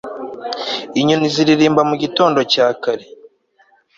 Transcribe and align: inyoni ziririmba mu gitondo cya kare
inyoni 0.99 1.27
ziririmba 1.35 1.81
mu 1.89 1.95
gitondo 2.03 2.39
cya 2.53 2.67
kare 2.83 3.05